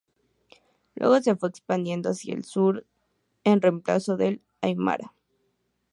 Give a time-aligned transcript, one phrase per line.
[0.95, 2.87] Luego se fue expandiendo hacia el sur
[3.43, 5.13] en reemplazo del aimara.